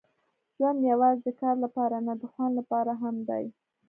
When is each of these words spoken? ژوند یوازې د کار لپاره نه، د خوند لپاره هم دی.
ژوند 0.55 0.79
یوازې 0.91 1.21
د 1.25 1.29
کار 1.41 1.55
لپاره 1.65 1.97
نه، 2.05 2.13
د 2.21 2.23
خوند 2.31 2.53
لپاره 2.59 2.91
هم 3.01 3.15
دی. 3.29 3.43